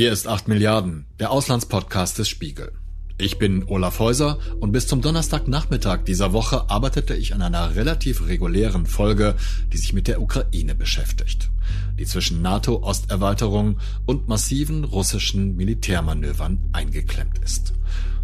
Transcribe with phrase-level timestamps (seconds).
[0.00, 2.72] Hier ist 8 Milliarden, der Auslandspodcast des Spiegel.
[3.18, 8.26] Ich bin Olaf Häuser und bis zum Donnerstagnachmittag dieser Woche arbeitete ich an einer relativ
[8.26, 9.34] regulären Folge,
[9.70, 11.50] die sich mit der Ukraine beschäftigt,
[11.98, 13.76] die zwischen NATO-Osterweiterung
[14.06, 17.74] und massiven russischen Militärmanövern eingeklemmt ist.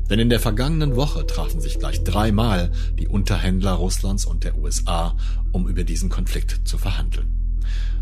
[0.08, 5.14] Denn in der vergangenen Woche trafen sich gleich dreimal die Unterhändler Russlands und der USA,
[5.52, 7.45] um über diesen Konflikt zu verhandeln.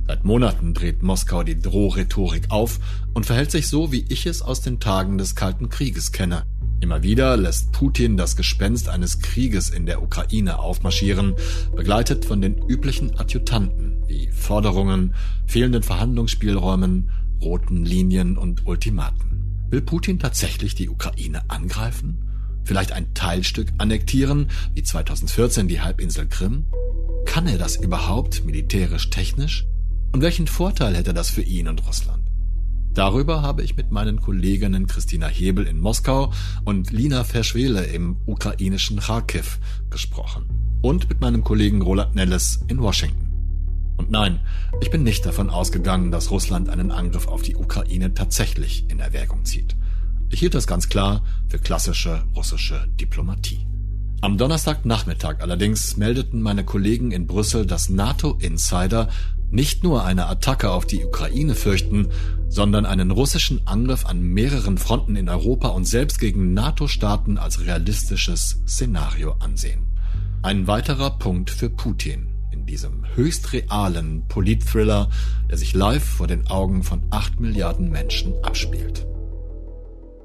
[0.06, 2.78] Seit Monaten dreht Moskau die Drohrhetorik auf
[3.14, 6.44] und verhält sich so, wie ich es aus den Tagen des Kalten Krieges kenne.
[6.80, 11.34] Immer wieder lässt Putin das Gespenst eines Krieges in der Ukraine aufmarschieren,
[11.74, 15.14] begleitet von den üblichen Adjutanten wie Forderungen,
[15.46, 17.10] fehlenden Verhandlungsspielräumen,
[17.40, 19.66] roten Linien und Ultimaten.
[19.70, 22.22] Will Putin tatsächlich die Ukraine angreifen?
[22.64, 26.66] Vielleicht ein Teilstück annektieren, wie 2014 die Halbinsel Krim?
[27.24, 29.66] Kann er das überhaupt militärisch technisch?
[30.14, 32.30] Und welchen Vorteil hätte das für ihn und Russland?
[32.92, 36.32] Darüber habe ich mit meinen Kolleginnen Christina Hebel in Moskau
[36.64, 39.58] und Lina Verschwele im ukrainischen Kharkiv
[39.90, 40.78] gesprochen.
[40.82, 43.96] Und mit meinem Kollegen Roland Nelles in Washington.
[43.96, 44.38] Und nein,
[44.80, 49.44] ich bin nicht davon ausgegangen, dass Russland einen Angriff auf die Ukraine tatsächlich in Erwägung
[49.44, 49.74] zieht.
[50.30, 53.66] Ich hielt das ganz klar für klassische russische Diplomatie.
[54.20, 59.08] Am Donnerstagnachmittag allerdings meldeten meine Kollegen in Brüssel, dass NATO-Insider
[59.50, 62.08] nicht nur eine Attacke auf die Ukraine fürchten,
[62.48, 68.62] sondern einen russischen Angriff an mehreren Fronten in Europa und selbst gegen NATO-Staaten als realistisches
[68.66, 69.86] Szenario ansehen.
[70.42, 75.10] Ein weiterer Punkt für Putin in diesem höchst realen Politthriller,
[75.50, 79.06] der sich live vor den Augen von acht Milliarden Menschen abspielt.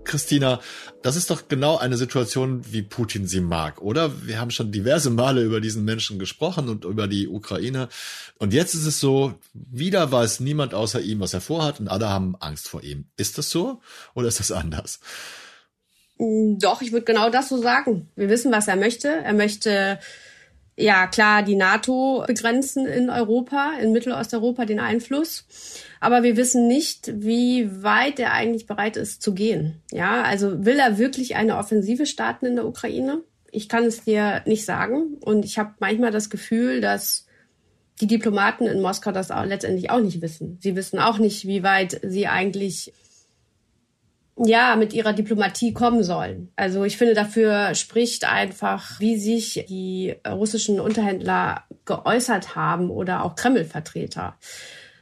[0.04, 0.60] Christina,
[1.02, 4.26] das ist doch genau eine Situation, wie Putin sie mag, oder?
[4.26, 7.90] Wir haben schon diverse Male über diesen Menschen gesprochen und über die Ukraine.
[8.38, 12.10] Und jetzt ist es so, wieder weiß niemand außer ihm, was er vorhat und alle
[12.10, 13.06] haben Angst vor ihm.
[13.18, 13.82] Ist das so
[14.14, 15.00] oder ist das anders?
[16.18, 18.10] Mm, doch, ich würde genau das so sagen.
[18.16, 19.08] Wir wissen, was er möchte.
[19.08, 20.00] Er möchte
[20.76, 25.46] ja klar die NATO begrenzen in Europa, in Mittelosteuropa den Einfluss.
[26.00, 29.82] Aber wir wissen nicht, wie weit er eigentlich bereit ist zu gehen.
[29.92, 33.22] Ja, also will er wirklich eine Offensive starten in der Ukraine?
[33.52, 35.18] Ich kann es dir nicht sagen.
[35.22, 37.26] Und ich habe manchmal das Gefühl, dass
[38.00, 40.58] die Diplomaten in Moskau das auch letztendlich auch nicht wissen.
[40.62, 42.94] Sie wissen auch nicht, wie weit sie eigentlich
[44.46, 46.52] ja, mit ihrer Diplomatie kommen sollen.
[46.56, 53.36] Also ich finde, dafür spricht einfach, wie sich die russischen Unterhändler geäußert haben oder auch
[53.36, 54.38] Kreml-Vertreter.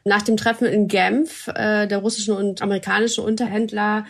[0.07, 4.06] Nach dem Treffen in Genf äh, der russischen und amerikanischen Unterhändler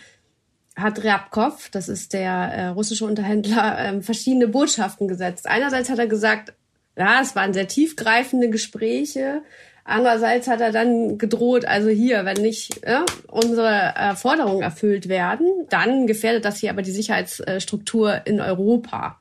[0.75, 5.47] hat Ryabkov, das ist der äh, russische Unterhändler, äh, verschiedene Botschaften gesetzt.
[5.47, 6.53] Einerseits hat er gesagt,
[6.96, 9.41] ja, es waren sehr tiefgreifende Gespräche,
[9.90, 15.47] Andererseits hat er dann gedroht, also hier, wenn nicht ja, unsere äh, Forderungen erfüllt werden,
[15.69, 19.18] dann gefährdet das hier aber die Sicherheitsstruktur in Europa.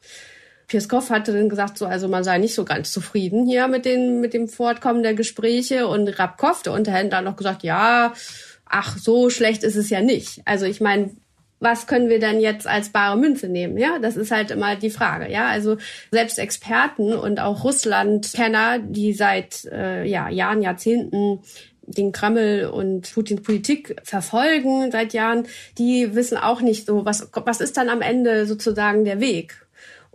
[0.67, 4.21] Pieskow hatte dann gesagt, so, also man sei nicht so ganz zufrieden hier mit, den,
[4.21, 5.87] mit dem Fortkommen der Gespräche.
[5.87, 8.13] Und Rabkov, der Unterhändler, hat noch gesagt, ja,
[8.65, 10.43] ach, so schlecht ist es ja nicht.
[10.45, 11.11] Also ich meine,
[11.61, 13.79] was können wir denn jetzt als bare Münze nehmen?
[13.79, 15.31] Ja, das ist halt immer die Frage.
[15.31, 15.79] Ja, also
[16.11, 21.41] selbst Experten und auch Russland-Kenner, die seit äh, ja, Jahren, Jahrzehnten
[21.89, 25.47] den Kreml und Putins Politik verfolgen seit Jahren,
[25.79, 29.66] die wissen auch nicht so, was, was ist dann am Ende sozusagen der Weg?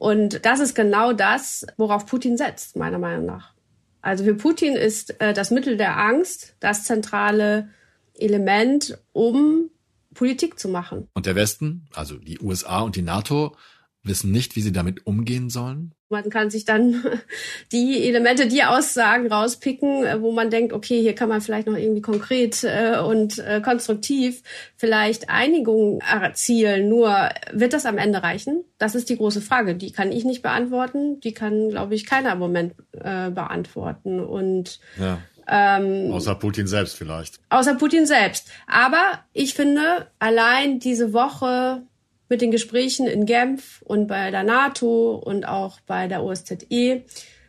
[0.02, 3.54] Und das ist genau das, worauf Putin setzt, meiner Meinung nach.
[4.02, 7.70] Also für Putin ist äh, das Mittel der Angst das zentrale
[8.16, 9.70] Element, um
[10.16, 11.08] Politik zu machen.
[11.14, 13.56] Und der Westen, also die USA und die NATO,
[14.04, 15.94] wissen nicht, wie sie damit umgehen sollen?
[16.10, 17.04] Man kann sich dann
[17.72, 21.78] die Elemente, die Aussagen rauspicken, äh, wo man denkt, okay, hier kann man vielleicht noch
[21.78, 24.44] irgendwie konkret äh, und äh, konstruktiv
[24.76, 26.90] vielleicht Einigung erzielen.
[26.90, 28.64] Nur wird das am Ende reichen?
[28.78, 29.76] Das ist die große Frage.
[29.76, 31.20] Die kann ich nicht beantworten.
[31.22, 34.20] Die kann, glaube ich, keiner im Moment beantworten.
[34.20, 35.20] Und ja.
[35.48, 37.40] Ähm, außer Putin selbst vielleicht.
[37.50, 38.50] Außer Putin selbst.
[38.68, 41.84] Aber ich finde, allein diese Woche
[42.32, 47.04] mit den Gesprächen in Genf und bei der NATO und auch bei der OSZE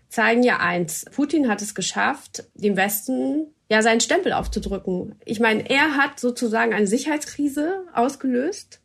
[0.08, 1.04] zeigen ja eins.
[1.14, 5.14] Putin hat es geschafft, dem Westen ja seinen Stempel aufzudrücken.
[5.24, 8.80] Ich meine, er hat sozusagen eine Sicherheitskrise ausgelöst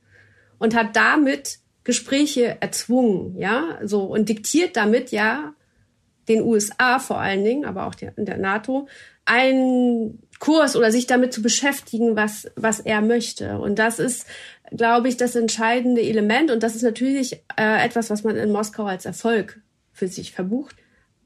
[0.59, 5.55] und hat damit Gespräche erzwungen, ja, so und diktiert damit ja
[6.27, 8.87] den USA vor allen Dingen, aber auch der, der NATO,
[9.25, 13.59] einen Kurs oder sich damit zu beschäftigen, was, was er möchte.
[13.59, 14.25] Und das ist,
[14.71, 16.51] glaube ich, das entscheidende Element.
[16.51, 19.59] Und das ist natürlich äh, etwas, was man in Moskau als Erfolg
[19.91, 20.75] für sich verbucht.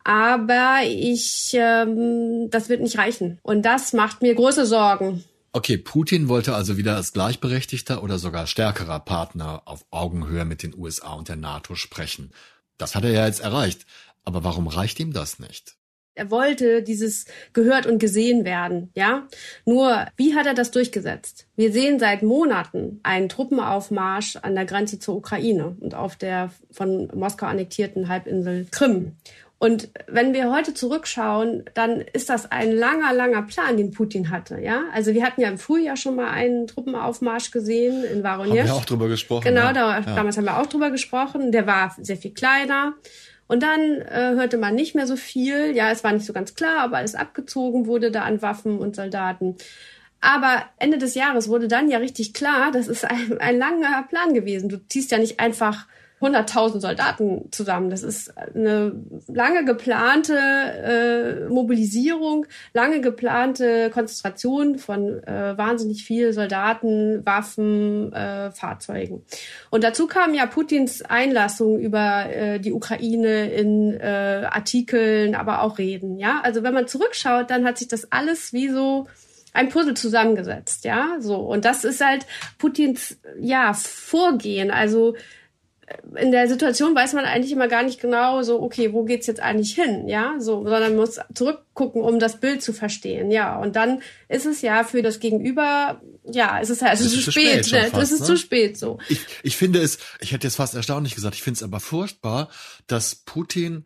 [0.03, 3.39] Aber ich, ähm, das wird nicht reichen.
[3.43, 5.23] Und das macht mir große Sorgen.
[5.53, 10.73] Okay, Putin wollte also wieder als gleichberechtigter oder sogar stärkerer Partner auf Augenhöhe mit den
[10.77, 12.31] USA und der NATO sprechen.
[12.77, 13.85] Das hat er ja jetzt erreicht.
[14.23, 15.75] Aber warum reicht ihm das nicht?
[16.13, 19.27] Er wollte dieses gehört und gesehen werden, ja.
[19.65, 21.47] Nur, wie hat er das durchgesetzt?
[21.55, 27.09] Wir sehen seit Monaten einen Truppenaufmarsch an der Grenze zur Ukraine und auf der von
[27.15, 29.15] Moskau annektierten Halbinsel Krim.
[29.57, 34.59] Und wenn wir heute zurückschauen, dann ist das ein langer, langer Plan, den Putin hatte.
[34.59, 38.57] Ja, also wir hatten ja im Frühjahr schon mal einen Truppenaufmarsch gesehen in Voronezh.
[38.57, 39.43] Haben wir auch drüber gesprochen.
[39.43, 39.73] Genau, ja.
[39.73, 40.15] da, ja.
[40.15, 41.51] damals haben wir auch drüber gesprochen.
[41.51, 42.95] Der war sehr viel kleiner.
[43.51, 45.75] Und dann äh, hörte man nicht mehr so viel.
[45.75, 48.95] Ja, es war nicht so ganz klar, aber alles abgezogen wurde da an Waffen und
[48.95, 49.57] Soldaten.
[50.21, 54.33] Aber Ende des Jahres wurde dann ja richtig klar, das ist ein, ein langer Plan
[54.33, 54.69] gewesen.
[54.69, 55.85] Du ziehst ja nicht einfach
[56.21, 57.89] 100.000 Soldaten zusammen.
[57.89, 58.93] Das ist eine
[59.27, 69.25] lange geplante äh, Mobilisierung, lange geplante Konzentration von äh, wahnsinnig viel Soldaten, Waffen, äh, Fahrzeugen.
[69.69, 75.79] Und dazu kam ja Putins Einlassung über äh, die Ukraine in äh, Artikeln, aber auch
[75.79, 76.17] Reden.
[76.17, 79.07] Ja, also wenn man zurückschaut, dann hat sich das alles wie so
[79.53, 81.35] ein Puzzle zusammengesetzt, ja, so.
[81.35, 82.25] Und das ist halt
[82.57, 84.71] Putins, ja, Vorgehen.
[84.71, 85.15] Also,
[86.15, 89.39] in der Situation weiß man eigentlich immer gar nicht genau so, okay, wo geht's jetzt
[89.39, 93.57] eigentlich hin, ja, so, sondern muss zurückgucken, um das Bild zu verstehen, ja.
[93.57, 97.31] Und dann ist es ja für das Gegenüber, ja, es ist halt es ist zu
[97.31, 97.89] spät, spät ne?
[97.89, 98.25] fast, es ist ne?
[98.25, 98.99] zu spät, so.
[99.09, 102.49] Ich, ich finde es, ich hätte jetzt fast erstaunlich gesagt, ich finde es aber furchtbar,
[102.87, 103.85] dass Putin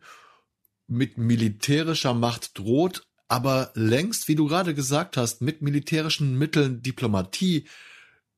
[0.86, 7.66] mit militärischer Macht droht, aber längst, wie du gerade gesagt hast, mit militärischen Mitteln Diplomatie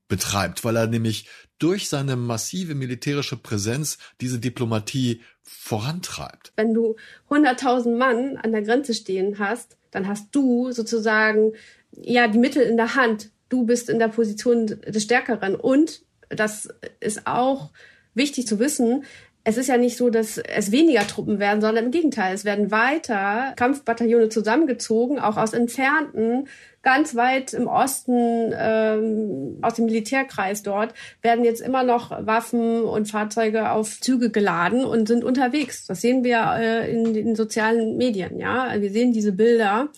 [0.09, 1.29] betreibt, weil er nämlich
[1.59, 6.53] durch seine massive militärische Präsenz diese Diplomatie vorantreibt.
[6.57, 6.97] Wenn du
[7.31, 11.53] 100.000 Mann an der Grenze stehen hast, dann hast du sozusagen
[11.93, 13.31] ja die Mittel in der Hand.
[13.49, 15.55] Du bist in der Position des Stärkeren.
[15.55, 16.69] Und das
[17.01, 17.71] ist auch
[18.15, 19.05] wichtig zu wissen,
[19.45, 22.71] es ist ja nicht so, dass es weniger Truppen werden, sondern im Gegenteil, es werden
[22.71, 26.49] weiter Kampfbataillone zusammengezogen, auch aus entfernten
[26.83, 33.11] ganz weit im Osten ähm, aus dem Militärkreis dort werden jetzt immer noch Waffen und
[33.11, 35.87] Fahrzeuge auf Züge geladen und sind unterwegs.
[35.87, 38.39] Das sehen wir äh, in den sozialen Medien.
[38.39, 39.89] Ja, wir sehen diese Bilder.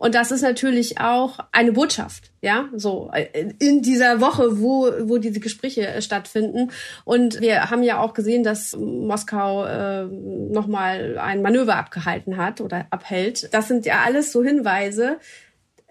[0.00, 5.18] Und das ist natürlich auch eine Botschaft, ja, so äh, in dieser Woche, wo, wo
[5.18, 6.70] diese Gespräche äh, stattfinden.
[7.04, 12.86] Und wir haben ja auch gesehen, dass Moskau äh, nochmal ein Manöver abgehalten hat oder
[12.88, 13.52] abhält.
[13.52, 15.18] Das sind ja alles so Hinweise,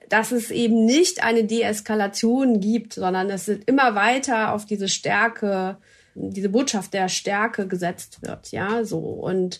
[0.10, 5.78] dass es eben nicht eine Deeskalation gibt, sondern es immer weiter auf diese Stärke,
[6.16, 8.98] diese Botschaft der Stärke gesetzt wird, ja, so.
[8.98, 9.60] Und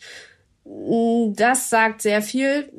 [0.66, 2.72] mm, das sagt sehr viel,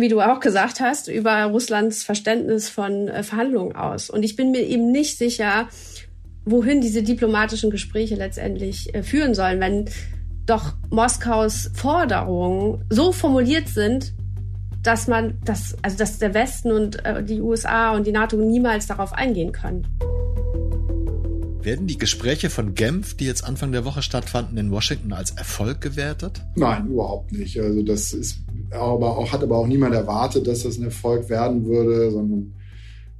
[0.00, 4.10] wie du auch gesagt hast, über Russlands Verständnis von äh, Verhandlungen aus.
[4.10, 5.68] Und ich bin mir eben nicht sicher,
[6.44, 9.86] wohin diese diplomatischen Gespräche letztendlich äh, führen sollen, wenn
[10.46, 14.14] doch Moskaus Forderungen so formuliert sind,
[14.82, 18.86] dass man das, also dass der Westen und äh, die USA und die NATO niemals
[18.86, 19.86] darauf eingehen können.
[21.60, 25.80] Werden die Gespräche von Genf, die jetzt Anfang der Woche stattfanden in Washington, als Erfolg
[25.80, 26.40] gewertet?
[26.56, 27.60] Nein, überhaupt nicht.
[27.60, 28.38] Also das ist
[28.70, 32.54] aber auch, hat aber auch niemand erwartet, dass das ein Erfolg werden würde, sondern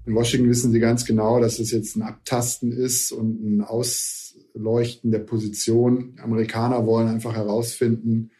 [0.06, 5.10] in Washington wissen sie ganz genau, dass es jetzt ein Abtasten ist und ein Ausleuchten
[5.10, 6.16] der Position.
[6.22, 8.30] Amerikaner wollen einfach herausfinden,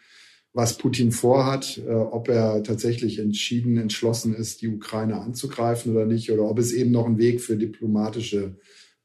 [0.55, 6.33] was Putin vorhat, äh, ob er tatsächlich entschieden, entschlossen ist, die Ukraine anzugreifen oder nicht,
[6.33, 8.57] oder ob es eben noch einen Weg für diplomatische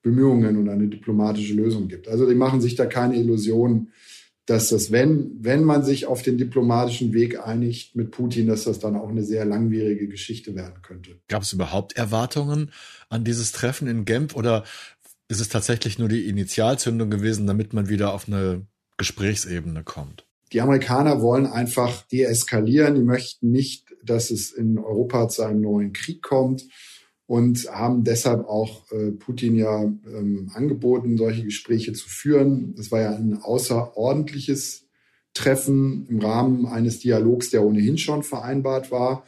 [0.01, 2.07] Bemühungen und eine diplomatische Lösung gibt.
[2.07, 3.91] Also die machen sich da keine Illusionen,
[4.45, 8.79] dass das, wenn, wenn man sich auf den diplomatischen Weg einigt mit Putin, dass das
[8.79, 11.19] dann auch eine sehr langwierige Geschichte werden könnte.
[11.29, 12.71] Gab es überhaupt Erwartungen
[13.09, 14.63] an dieses Treffen in Genf oder
[15.29, 18.65] ist es tatsächlich nur die Initialzündung gewesen, damit man wieder auf eine
[18.97, 20.25] Gesprächsebene kommt?
[20.51, 22.95] Die Amerikaner wollen einfach deeskalieren.
[22.95, 26.65] Die möchten nicht, dass es in Europa zu einem neuen Krieg kommt
[27.25, 32.75] und haben deshalb auch äh, Putin ja ähm, angeboten, solche Gespräche zu führen.
[32.75, 34.85] Das war ja ein außerordentliches
[35.33, 39.25] Treffen im Rahmen eines Dialogs, der ohnehin schon vereinbart war.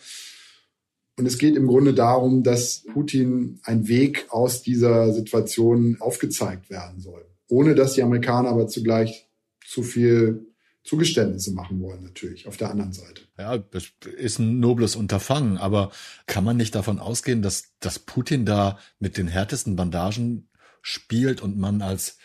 [1.18, 7.00] Und es geht im Grunde darum, dass Putin ein Weg aus dieser Situation aufgezeigt werden
[7.00, 9.28] soll, ohne dass die Amerikaner aber zugleich
[9.66, 10.46] zu viel
[10.86, 13.24] Zugeständnisse machen wollen, natürlich, auf der anderen Seite.
[13.40, 15.92] Ja, das ist ein nobles Unterfangen, aber
[16.28, 20.48] kann man nicht davon ausgehen, dass, dass Putin da mit den härtesten Bandagen
[20.82, 22.20] spielt und man als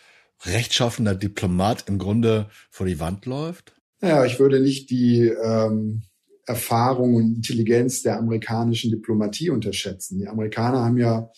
[0.45, 3.73] rechtschaffender Diplomat im Grunde vor die Wand läuft?
[3.99, 6.03] Naja, ich würde nicht die ähm,
[6.45, 10.19] Erfahrung und Intelligenz der amerikanischen Diplomatie unterschätzen.
[10.19, 11.31] Die Amerikaner haben ja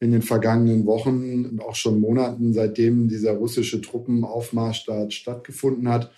[0.00, 6.10] in den vergangenen Wochen und auch schon Monaten, seitdem dieser russische Truppenaufmarsch da stattgefunden hat,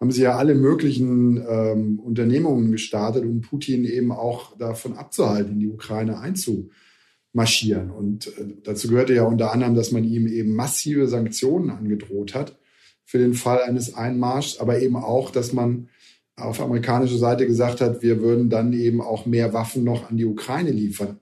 [0.00, 5.60] haben sie ja alle möglichen ähm, Unternehmungen gestartet, um Putin eben auch davon abzuhalten, in
[5.60, 7.90] die Ukraine einzumarschieren.
[7.90, 12.58] Und äh, dazu gehörte ja unter anderem, dass man ihm eben massive Sanktionen angedroht hat
[13.04, 15.88] für den Fall eines Einmarschs, aber eben auch, dass man
[16.36, 20.24] auf amerikanischer Seite gesagt hat, wir würden dann eben auch mehr Waffen noch an die
[20.24, 21.20] Ukraine liefern.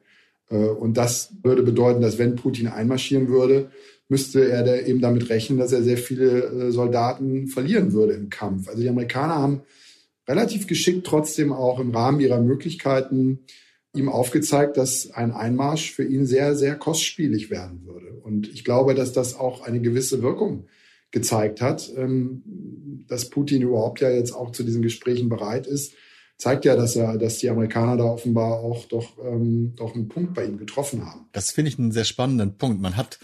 [0.48, 3.70] Äh, und das würde bedeuten, dass wenn Putin einmarschieren würde,
[4.12, 8.28] müsste er da eben damit rechnen, dass er sehr viele äh, Soldaten verlieren würde im
[8.28, 8.68] Kampf.
[8.68, 9.62] Also die Amerikaner haben
[10.28, 13.38] relativ geschickt trotzdem auch im Rahmen ihrer Möglichkeiten
[13.94, 18.12] ihm aufgezeigt, dass ein Einmarsch für ihn sehr, sehr kostspielig werden würde.
[18.22, 20.66] Und ich glaube, dass das auch eine gewisse Wirkung
[21.10, 25.94] gezeigt hat, ähm, dass Putin überhaupt ja jetzt auch zu diesen Gesprächen bereit ist,
[26.36, 30.34] zeigt ja, dass er, dass die Amerikaner da offenbar auch doch, ähm, doch einen Punkt
[30.34, 31.28] bei ihm getroffen haben.
[31.32, 32.82] Das finde ich einen sehr spannenden Punkt.
[32.82, 33.18] Man hat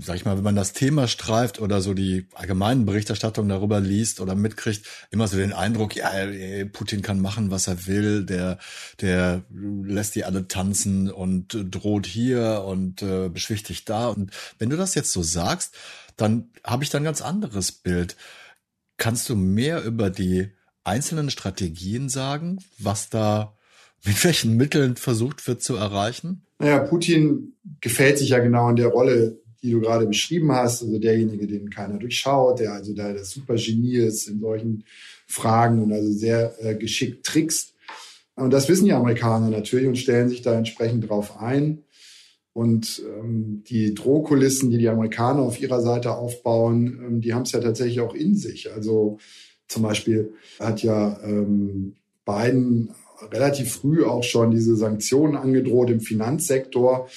[0.00, 4.20] sag ich mal, wenn man das Thema streift oder so die allgemeinen Berichterstattungen darüber liest
[4.20, 6.10] oder mitkriegt, immer so den Eindruck, ja,
[6.72, 8.58] Putin kann machen, was er will, der,
[9.00, 14.08] der lässt die alle tanzen und droht hier und äh, beschwichtigt da.
[14.08, 15.74] Und wenn du das jetzt so sagst,
[16.16, 18.16] dann habe ich da ein ganz anderes Bild.
[18.98, 20.50] Kannst du mehr über die
[20.84, 23.56] einzelnen Strategien sagen, was da
[24.04, 26.46] mit welchen Mitteln versucht wird zu erreichen?
[26.58, 30.98] Naja, Putin gefällt sich ja genau in der Rolle, die du gerade beschrieben hast, also
[30.98, 34.84] derjenige, den keiner durchschaut, der also da das Supergenie ist in solchen
[35.26, 37.74] Fragen und also sehr äh, geschickt trickst.
[38.36, 41.82] Und das wissen die Amerikaner natürlich und stellen sich da entsprechend drauf ein.
[42.52, 47.52] Und ähm, die Drohkulissen, die die Amerikaner auf ihrer Seite aufbauen, ähm, die haben es
[47.52, 48.72] ja tatsächlich auch in sich.
[48.72, 49.18] Also
[49.66, 52.90] zum Beispiel hat ja ähm, Biden
[53.30, 57.08] relativ früh auch schon diese Sanktionen angedroht im Finanzsektor.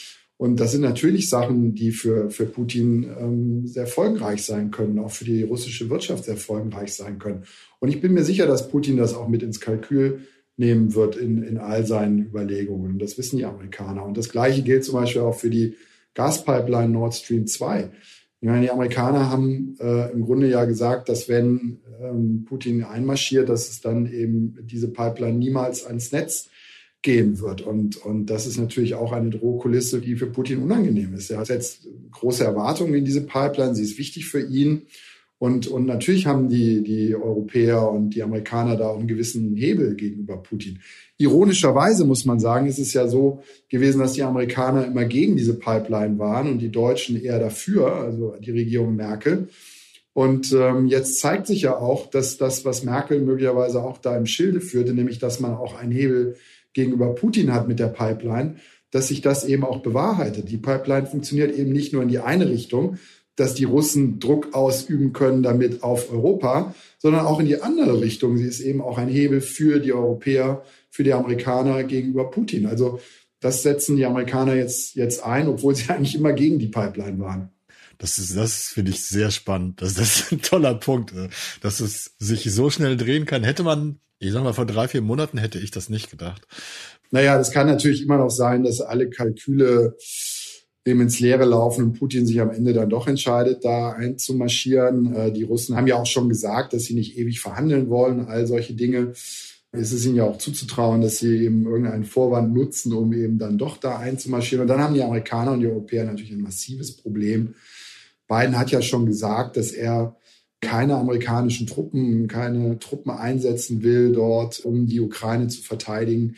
[0.41, 5.11] Und das sind natürlich Sachen, die für, für Putin ähm, sehr folgenreich sein können, auch
[5.11, 7.43] für die russische Wirtschaft sehr folgenreich sein können.
[7.77, 10.21] Und ich bin mir sicher, dass Putin das auch mit ins Kalkül
[10.57, 12.97] nehmen wird in, in all seinen Überlegungen.
[12.97, 14.03] Das wissen die Amerikaner.
[14.03, 15.75] Und das Gleiche gilt zum Beispiel auch für die
[16.15, 17.91] Gaspipeline Nord Stream 2.
[18.41, 23.47] Ich meine, die Amerikaner haben äh, im Grunde ja gesagt, dass wenn ähm, Putin einmarschiert,
[23.47, 26.49] dass es dann eben diese Pipeline niemals ans Netz
[27.01, 27.61] gehen wird.
[27.61, 31.31] Und, und das ist natürlich auch eine Drohkulisse, die für Putin unangenehm ist.
[31.31, 33.75] Er setzt große Erwartungen in diese Pipeline.
[33.75, 34.83] Sie ist wichtig für ihn.
[35.39, 40.37] Und, und natürlich haben die, die Europäer und die Amerikaner da einen gewissen Hebel gegenüber
[40.37, 40.79] Putin.
[41.17, 45.57] Ironischerweise muss man sagen, ist es ja so gewesen, dass die Amerikaner immer gegen diese
[45.57, 49.47] Pipeline waren und die Deutschen eher dafür, also die Regierung Merkel.
[50.13, 54.27] Und ähm, jetzt zeigt sich ja auch, dass das, was Merkel möglicherweise auch da im
[54.27, 56.35] Schilde führte, nämlich dass man auch einen Hebel
[56.73, 58.55] gegenüber Putin hat mit der Pipeline,
[58.91, 60.51] dass sich das eben auch bewahrheitet.
[60.51, 62.97] Die Pipeline funktioniert eben nicht nur in die eine Richtung,
[63.35, 68.37] dass die Russen Druck ausüben können damit auf Europa, sondern auch in die andere Richtung.
[68.37, 72.67] Sie ist eben auch ein Hebel für die Europäer, für die Amerikaner gegenüber Putin.
[72.67, 72.99] Also
[73.39, 77.49] das setzen die Amerikaner jetzt, jetzt ein, obwohl sie eigentlich immer gegen die Pipeline waren.
[77.97, 79.81] Das ist, das finde ich sehr spannend.
[79.81, 81.29] Das, das ist ein toller Punkt, äh,
[81.61, 83.43] dass es sich so schnell drehen kann.
[83.43, 86.47] Hätte man, ich sag mal, vor drei, vier Monaten hätte ich das nicht gedacht.
[87.09, 89.97] Naja, das kann natürlich immer noch sein, dass alle Kalküle
[90.85, 95.15] dem ins Leere laufen und Putin sich am Ende dann doch entscheidet, da einzumarschieren.
[95.15, 98.47] Äh, die Russen haben ja auch schon gesagt, dass sie nicht ewig verhandeln wollen, all
[98.47, 99.13] solche Dinge.
[99.71, 103.57] Es ist ihnen ja auch zuzutrauen, dass sie eben irgendeinen Vorwand nutzen, um eben dann
[103.57, 104.63] doch da einzumarschieren.
[104.63, 107.55] Und dann haben die Amerikaner und die Europäer natürlich ein massives Problem.
[108.27, 110.15] Biden hat ja schon gesagt, dass er
[110.61, 116.35] keine amerikanischen Truppen, keine Truppen einsetzen will dort, um die Ukraine zu verteidigen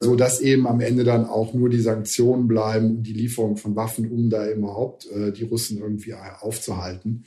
[0.00, 3.76] so dass eben am Ende dann auch nur die Sanktionen bleiben und die Lieferung von
[3.76, 7.24] Waffen, um da überhaupt äh, die Russen irgendwie aufzuhalten.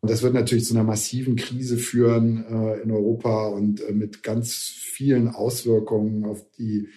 [0.00, 4.22] Und das wird natürlich zu einer massiven Krise führen äh, in Europa und äh, mit
[4.22, 6.88] ganz vielen Auswirkungen auf die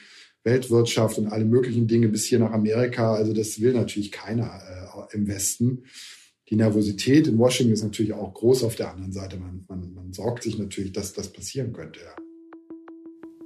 [0.43, 3.13] Weltwirtschaft und alle möglichen Dinge bis hier nach Amerika.
[3.13, 5.84] Also das will natürlich keiner äh, im Westen.
[6.50, 9.38] Die Nervosität in Washington ist natürlich auch groß auf der anderen Seite.
[9.38, 12.00] Man, man, man sorgt sich natürlich, dass das passieren könnte.
[12.00, 12.16] Ja.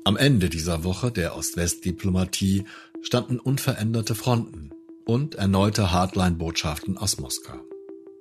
[0.04, 2.66] Am Ende dieser Woche der Ost-West-Diplomatie
[3.02, 4.70] standen unveränderte Fronten
[5.06, 7.60] und erneute Hardline-Botschaften aus Moskau.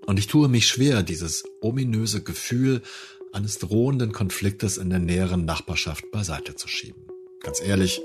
[0.06, 2.80] Und ich tue mich schwer, dieses ominöse Gefühl
[3.32, 7.02] eines drohenden Konfliktes in der näheren Nachbarschaft beiseite zu schieben.
[7.42, 8.00] Ganz ehrlich,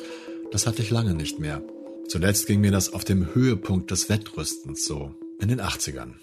[0.51, 1.63] das hatte ich lange nicht mehr.
[2.09, 6.13] Zuletzt ging mir das auf dem Höhepunkt des Wettrüstens so, in den 80ern,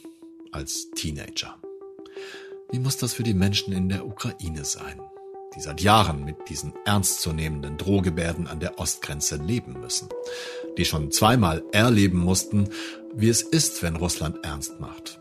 [0.52, 1.56] als Teenager.
[2.70, 5.00] Wie muss das für die Menschen in der Ukraine sein?
[5.54, 10.08] die seit Jahren mit diesen ernstzunehmenden Drohgebärden an der Ostgrenze leben müssen,
[10.78, 12.68] die schon zweimal erleben mussten,
[13.14, 15.20] wie es ist, wenn Russland ernst macht.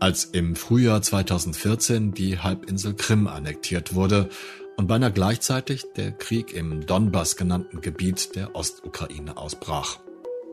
[0.00, 4.28] Als im Frühjahr 2014 die Halbinsel Krim annektiert wurde
[4.76, 9.98] und beinahe gleichzeitig der Krieg im Donbass genannten Gebiet der Ostukraine ausbrach,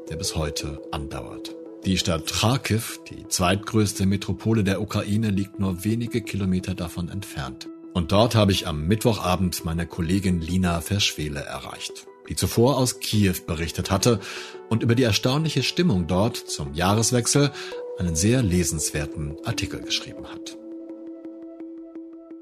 [0.10, 1.56] der bis heute andauert.
[1.86, 7.70] Die Stadt Kharkiv, die zweitgrößte Metropole der Ukraine, liegt nur wenige Kilometer davon entfernt.
[7.94, 13.36] Und dort habe ich am Mittwochabend meine Kollegin Lina Verschwele erreicht, die zuvor aus Kiew
[13.46, 14.20] berichtet hatte
[14.68, 17.52] und über die erstaunliche Stimmung dort zum Jahreswechsel
[18.00, 20.58] einen sehr lesenswerten Artikel geschrieben hat.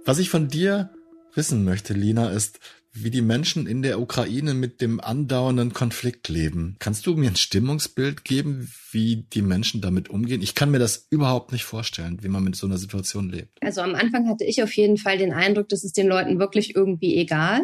[0.05, 0.89] Was ich von dir
[1.35, 2.59] wissen möchte, Lina, ist,
[2.93, 6.75] wie die Menschen in der Ukraine mit dem andauernden Konflikt leben.
[6.77, 10.43] Kannst du mir ein Stimmungsbild geben, wie die Menschen damit umgehen?
[10.43, 13.57] Ich kann mir das überhaupt nicht vorstellen, wie man mit so einer Situation lebt.
[13.61, 16.75] Also am Anfang hatte ich auf jeden Fall den Eindruck, dass es den Leuten wirklich
[16.75, 17.61] irgendwie egal.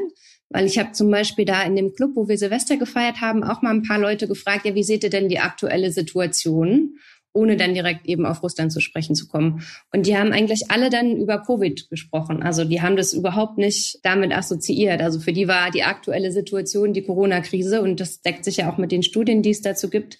[0.51, 3.61] Weil ich habe zum Beispiel da in dem Club, wo wir Silvester gefeiert haben, auch
[3.61, 6.95] mal ein paar Leute gefragt, ja, wie seht ihr denn die aktuelle Situation?
[7.33, 9.63] Ohne dann direkt eben auf Russland zu sprechen zu kommen.
[9.93, 12.41] Und die haben eigentlich alle dann über Covid gesprochen.
[12.41, 15.01] Also die haben das überhaupt nicht damit assoziiert.
[15.01, 18.77] Also für die war die aktuelle Situation die Corona-Krise und das deckt sich ja auch
[18.77, 20.17] mit den Studien, die es dazu gibt.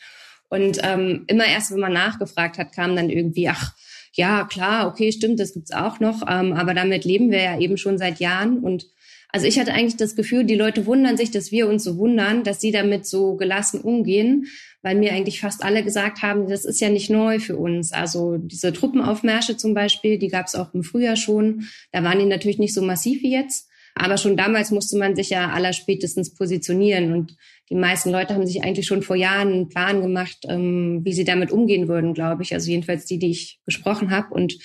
[0.50, 3.74] Und ähm, immer erst, wenn man nachgefragt hat, kam dann irgendwie, ach,
[4.13, 7.78] ja, klar, okay, stimmt, das gibt's auch noch, ähm, aber damit leben wir ja eben
[7.78, 8.88] schon seit Jahren und
[9.31, 12.43] also ich hatte eigentlich das Gefühl, die Leute wundern sich, dass wir uns so wundern,
[12.43, 14.48] dass sie damit so gelassen umgehen
[14.81, 17.91] weil mir eigentlich fast alle gesagt haben, das ist ja nicht neu für uns.
[17.91, 21.67] Also diese Truppenaufmärsche zum Beispiel, die gab es auch im Frühjahr schon.
[21.91, 23.67] Da waren die natürlich nicht so massiv wie jetzt.
[23.95, 27.12] Aber schon damals musste man sich ja allerspätestens positionieren.
[27.12, 27.36] Und
[27.69, 31.25] die meisten Leute haben sich eigentlich schon vor Jahren einen Plan gemacht, ähm, wie sie
[31.25, 32.53] damit umgehen würden, glaube ich.
[32.53, 34.33] Also jedenfalls die, die ich gesprochen habe.
[34.33, 34.57] Und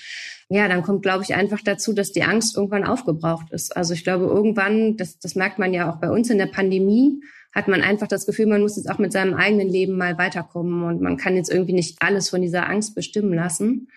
[0.49, 3.75] ja, dann kommt, glaube ich, einfach dazu, dass die Angst irgendwann aufgebraucht ist.
[3.75, 7.19] Also ich glaube, irgendwann, das, das merkt man ja auch bei uns in der Pandemie,
[7.51, 10.83] hat man einfach das Gefühl, man muss jetzt auch mit seinem eigenen Leben mal weiterkommen
[10.83, 13.87] und man kann jetzt irgendwie nicht alles von dieser Angst bestimmen lassen.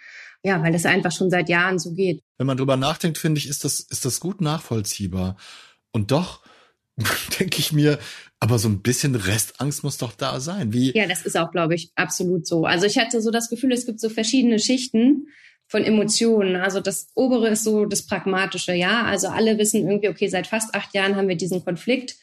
[0.45, 2.23] Ja, weil das einfach schon seit Jahren so geht.
[2.39, 5.37] Wenn man drüber nachdenkt, finde ich, ist das, ist das gut nachvollziehbar.
[5.91, 6.43] Und doch
[7.41, 7.99] denke ich mir,
[8.41, 10.73] aber so ein bisschen Restangst muss doch da sein.
[10.73, 10.97] Wie?
[10.97, 12.65] Ja, das ist auch, glaube ich, absolut so.
[12.65, 15.27] Also ich hatte so das Gefühl, es gibt so verschiedene Schichten
[15.69, 16.57] von Emotionen.
[16.57, 19.05] Also das obere ist so das Pragmatische, ja.
[19.05, 22.17] Also alle wissen irgendwie, okay, seit fast acht Jahren haben wir diesen Konflikt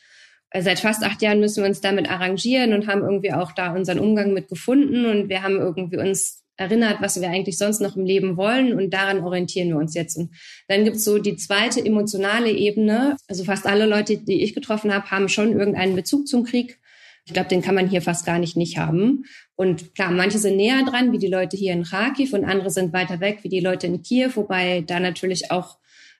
[0.61, 3.99] seit fast acht Jahren müssen wir uns damit arrangieren und haben irgendwie auch da unseren
[3.99, 8.05] Umgang mit gefunden und wir haben irgendwie uns erinnert, was wir eigentlich sonst noch im
[8.05, 10.17] Leben wollen und daran orientieren wir uns jetzt.
[10.17, 10.31] Und
[10.69, 13.17] dann gibt's so die zweite emotionale Ebene.
[13.27, 16.79] Also fast alle Leute, die ich getroffen habe, haben schon irgendeinen Bezug zum Krieg.
[17.25, 19.25] Ich glaube, den kann man hier fast gar nicht nicht haben.
[19.55, 22.93] Und klar, manche sind näher dran, wie die Leute hier in Kharkiv und andere sind
[22.93, 25.77] weiter weg, wie die Leute in Kiew, wobei da natürlich auch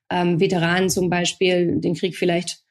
[0.10, 2.66] ähm, Veteranen zum Beispiel den Krieg vielleicht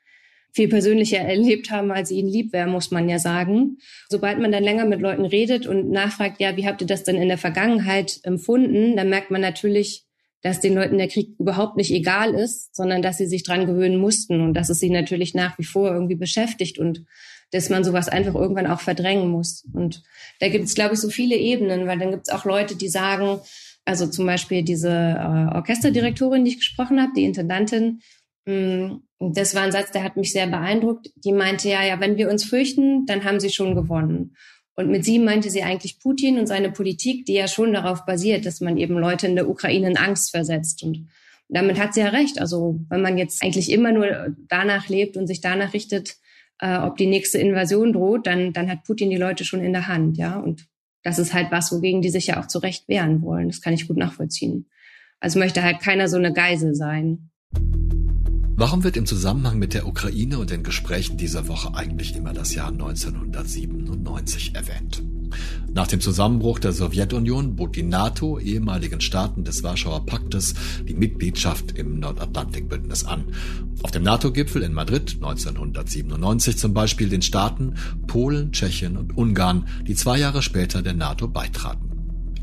[0.52, 3.78] viel persönlicher erlebt haben, als ihnen lieb wäre, muss man ja sagen.
[4.08, 7.16] Sobald man dann länger mit Leuten redet und nachfragt, ja, wie habt ihr das denn
[7.16, 10.04] in der Vergangenheit empfunden, dann merkt man natürlich,
[10.42, 13.96] dass den Leuten der Krieg überhaupt nicht egal ist, sondern dass sie sich dran gewöhnen
[13.96, 17.04] mussten und dass es sie natürlich nach wie vor irgendwie beschäftigt und
[17.50, 19.66] dass man sowas einfach irgendwann auch verdrängen muss.
[19.72, 20.02] Und
[20.40, 22.88] da gibt es, glaube ich, so viele Ebenen, weil dann gibt es auch Leute, die
[22.88, 23.40] sagen,
[23.85, 28.00] also zum Beispiel diese äh, Orchesterdirektorin, die ich gesprochen habe, die Intendantin,
[28.46, 31.11] Mm, das war ein Satz, der hat mich sehr beeindruckt.
[31.16, 34.37] Die meinte ja, ja, wenn wir uns fürchten, dann haben sie schon gewonnen.
[34.76, 38.44] Und mit sie meinte sie eigentlich Putin und seine Politik, die ja schon darauf basiert,
[38.44, 40.83] dass man eben Leute in der Ukraine in Angst versetzt.
[40.83, 41.09] Und
[41.48, 42.40] damit hat sie ja recht.
[42.40, 46.16] Also wenn man jetzt eigentlich immer nur danach lebt und sich danach richtet,
[46.60, 49.88] äh, ob die nächste Invasion droht, dann, dann hat Putin die Leute schon in der
[49.88, 50.38] Hand, ja.
[50.38, 50.66] Und
[51.02, 53.48] das ist halt was, wogegen die sich ja auch zurecht wehren wollen.
[53.48, 54.66] Das kann ich gut nachvollziehen.
[55.20, 57.30] Also möchte halt keiner so eine Geisel sein.
[58.56, 62.54] Warum wird im Zusammenhang mit der Ukraine und den Gesprächen dieser Woche eigentlich immer das
[62.54, 65.02] Jahr 1997 erwähnt?
[65.72, 70.54] Nach dem Zusammenbruch der Sowjetunion bot die NATO ehemaligen Staaten des Warschauer Paktes
[70.88, 73.24] die Mitgliedschaft im Nordatlantikbündnis an.
[73.82, 77.74] Auf dem NATO-Gipfel in Madrid 1997 zum Beispiel den Staaten
[78.06, 81.94] Polen, Tschechien und Ungarn, die zwei Jahre später der NATO beitraten.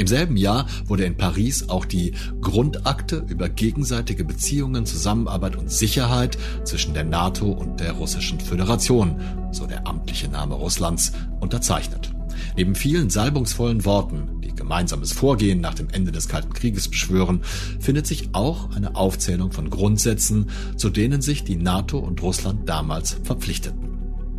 [0.01, 6.39] Im selben Jahr wurde in Paris auch die Grundakte über gegenseitige Beziehungen, Zusammenarbeit und Sicherheit
[6.63, 12.11] zwischen der NATO und der Russischen Föderation, so der amtliche Name Russlands, unterzeichnet.
[12.55, 17.41] Neben vielen salbungsvollen Worten, die gemeinsames Vorgehen nach dem Ende des Kalten Krieges beschwören,
[17.79, 23.17] findet sich auch eine Aufzählung von Grundsätzen, zu denen sich die NATO und Russland damals
[23.23, 23.91] verpflichteten.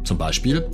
[0.04, 0.68] Zum Beispiel,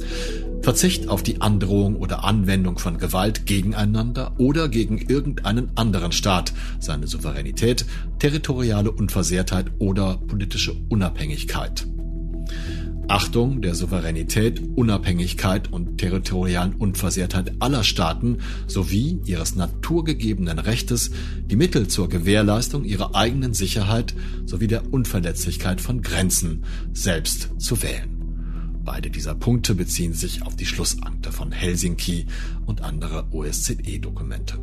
[0.62, 7.06] Verzicht auf die Androhung oder Anwendung von Gewalt gegeneinander oder gegen irgendeinen anderen Staat, seine
[7.06, 7.86] Souveränität,
[8.18, 11.86] territoriale Unversehrtheit oder politische Unabhängigkeit.
[13.08, 21.10] Achtung der Souveränität, Unabhängigkeit und territorialen Unversehrtheit aller Staaten sowie ihres naturgegebenen Rechtes,
[21.46, 28.18] die Mittel zur Gewährleistung ihrer eigenen Sicherheit sowie der Unverletzlichkeit von Grenzen selbst zu wählen.
[28.84, 32.26] Beide dieser Punkte beziehen sich auf die Schlussakte von Helsinki
[32.66, 34.58] und andere OSZE-Dokumente.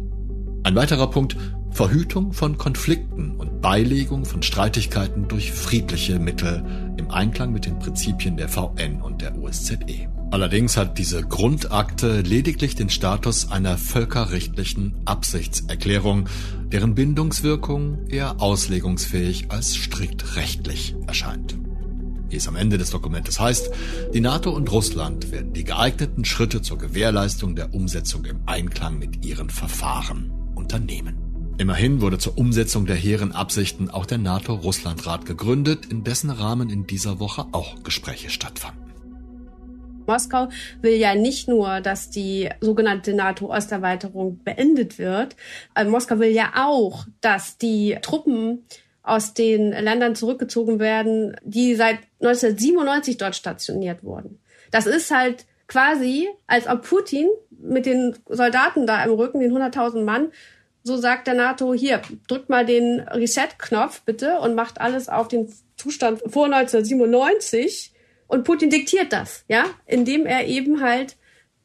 [0.63, 1.35] Ein weiterer Punkt,
[1.75, 6.63] Verhütung von Konflikten und Beilegung von Streitigkeiten durch friedliche Mittel
[6.95, 10.07] im Einklang mit den Prinzipien der VN und der OSZE.
[10.31, 16.29] Allerdings hat diese Grundakte lediglich den Status einer völkerrechtlichen Absichtserklärung,
[16.71, 21.57] deren Bindungswirkung eher auslegungsfähig als strikt rechtlich erscheint
[22.27, 23.69] wie es am Ende des Dokumentes heißt,
[24.13, 29.23] die NATO und Russland werden die geeigneten Schritte zur Gewährleistung der Umsetzung im Einklang mit
[29.23, 31.24] ihren Verfahren unternehmen.
[31.57, 36.85] Immerhin wurde zur Umsetzung der hehren Absichten auch der NATO-Russland-Rat gegründet, in dessen Rahmen in
[36.85, 38.83] dieser Woche auch Gespräche stattfanden.
[40.05, 40.49] Moskau
[40.81, 45.37] will ja nicht nur, dass die sogenannte NATO-Osterweiterung beendet wird.
[45.75, 48.65] Äh, Moskau will ja auch, dass die Truppen
[49.01, 54.39] aus den Ländern zurückgezogen werden, die seit 1997 dort stationiert wurden.
[54.71, 60.03] Das ist halt quasi, als ob Putin mit den Soldaten da im Rücken, den 100.000
[60.03, 60.31] Mann,
[60.85, 65.51] so sagt der NATO, hier, drückt mal den Reset-Knopf bitte und macht alles auf den
[65.77, 67.91] Zustand vor 1997.
[68.27, 71.17] Und Putin diktiert das, ja, indem er eben halt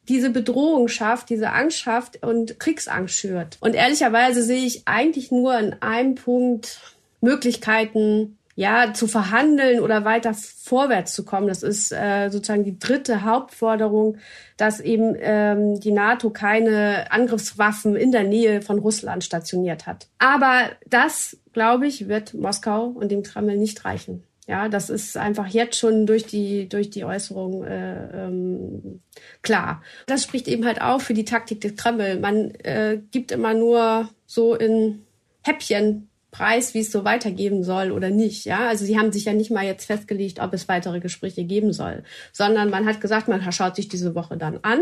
[0.09, 3.57] diese Bedrohung schafft, diese Angst schafft und Kriegsangst schürt.
[3.61, 6.79] Und ehrlicherweise sehe ich eigentlich nur in einem Punkt
[7.21, 11.47] Möglichkeiten, ja, zu verhandeln oder weiter vorwärts zu kommen.
[11.47, 14.17] Das ist äh, sozusagen die dritte Hauptforderung,
[14.57, 20.07] dass eben ähm, die NATO keine Angriffswaffen in der Nähe von Russland stationiert hat.
[20.19, 24.23] Aber das, glaube ich, wird Moskau und dem Kreml nicht reichen.
[24.47, 29.01] Ja, das ist einfach jetzt schon durch die durch die Äußerung äh, ähm,
[29.43, 29.81] klar.
[30.07, 32.19] Das spricht eben halt auch für die Taktik des Kreml.
[32.19, 35.05] Man äh, gibt immer nur so in
[35.43, 38.45] Häppchen Preis, wie es so weitergeben soll oder nicht.
[38.45, 41.73] Ja, also sie haben sich ja nicht mal jetzt festgelegt, ob es weitere Gespräche geben
[41.73, 44.81] soll, sondern man hat gesagt, man schaut sich diese Woche dann an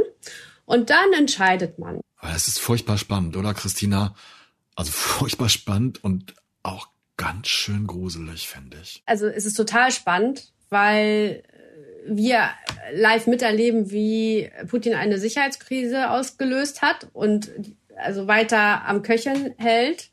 [0.65, 1.99] und dann entscheidet man.
[2.21, 4.15] Das ist furchtbar spannend, oder Christina?
[4.75, 9.01] Also furchtbar spannend und auch ganz schön gruselig, finde ich.
[9.05, 11.43] Also es ist total spannend, weil
[12.05, 12.49] wir
[12.93, 17.51] live miterleben, wie Putin eine Sicherheitskrise ausgelöst hat und
[17.97, 20.09] also weiter am Köcheln hält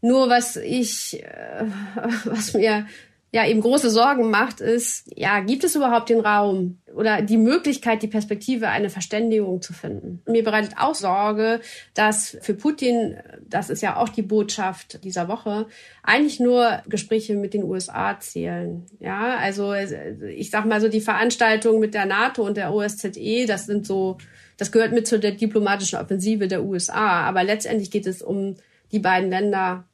[0.00, 1.64] nur was ich, äh,
[2.24, 2.86] was mir
[3.32, 8.02] ja eben große Sorgen macht, ist, ja, gibt es überhaupt den Raum oder die Möglichkeit,
[8.02, 10.20] die Perspektive, eine Verständigung zu finden?
[10.26, 11.60] Mir bereitet auch Sorge,
[11.94, 15.66] dass für Putin, das ist ja auch die Botschaft dieser Woche,
[16.02, 18.84] eigentlich nur Gespräche mit den USA zählen.
[18.98, 23.66] Ja, also ich sag mal so, die Veranstaltung mit der NATO und der OSZE, das
[23.66, 24.18] sind so,
[24.56, 27.22] das gehört mit zu der diplomatischen Offensive der USA.
[27.22, 28.56] Aber letztendlich geht es um
[28.90, 29.84] die beiden Länder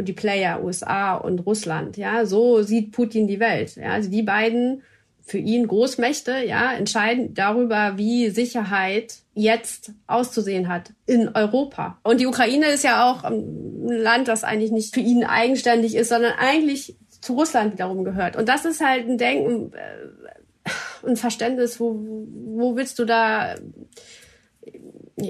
[0.00, 1.96] die Player USA und Russland.
[1.96, 3.76] Ja, so sieht Putin die Welt.
[3.76, 4.82] Ja, also die beiden
[5.26, 11.98] für ihn Großmächte, ja, entscheiden darüber, wie Sicherheit jetzt auszusehen hat in Europa.
[12.02, 16.10] Und die Ukraine ist ja auch ein Land, das eigentlich nicht für ihn eigenständig ist,
[16.10, 18.36] sondern eigentlich zu Russland wiederum gehört.
[18.36, 23.54] Und das ist halt ein Denken, äh, ein Verständnis, wo, wo willst du da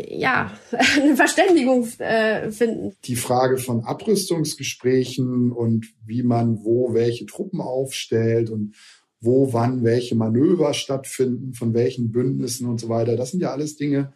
[0.08, 0.52] ja,
[1.00, 2.94] eine Verständigung äh, finden.
[3.04, 8.74] Die Frage von Abrüstungsgesprächen und wie man wo welche Truppen aufstellt und
[9.20, 13.76] wo wann welche Manöver stattfinden, von welchen Bündnissen und so weiter, das sind ja alles
[13.76, 14.12] Dinge,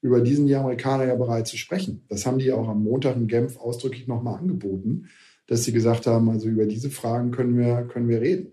[0.00, 2.04] über die sind die Amerikaner ja bereit zu sprechen.
[2.08, 5.08] Das haben die auch am Montag in Genf ausdrücklich nochmal angeboten,
[5.46, 8.52] dass sie gesagt haben, also über diese Fragen können wir, können wir reden.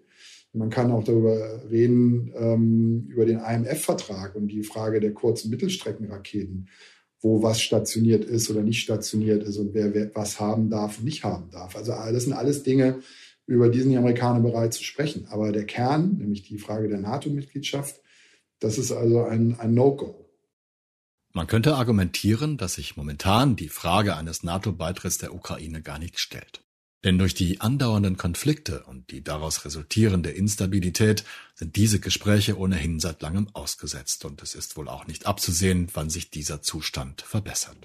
[0.53, 6.69] Man kann auch darüber reden, ähm, über den IMF-Vertrag und die Frage der kurzen Mittelstreckenraketen,
[7.21, 11.05] wo was stationiert ist oder nicht stationiert ist und wer, wer was haben darf und
[11.05, 11.75] nicht haben darf.
[11.75, 13.01] Also das sind alles Dinge,
[13.45, 15.27] über die sind die Amerikaner bereit zu sprechen.
[15.29, 18.01] Aber der Kern, nämlich die Frage der NATO-Mitgliedschaft,
[18.59, 20.25] das ist also ein, ein No-Go.
[21.33, 26.63] Man könnte argumentieren, dass sich momentan die Frage eines NATO-Beitritts der Ukraine gar nicht stellt.
[27.05, 31.23] Denn durch die andauernden Konflikte und die daraus resultierende Instabilität
[31.55, 36.09] sind diese Gespräche ohnehin seit langem ausgesetzt und es ist wohl auch nicht abzusehen, wann
[36.09, 37.77] sich dieser Zustand verbessert.